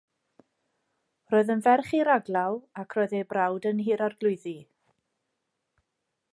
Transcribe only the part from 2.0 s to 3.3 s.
raglaw ac roedd ei